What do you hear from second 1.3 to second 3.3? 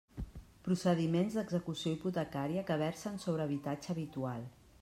d'execució hipotecària que versen